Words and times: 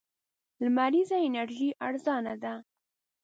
لمريزه 0.63 1.17
انرژي 1.27 1.69
ارزانه 1.87 2.33
ده. 2.43 2.53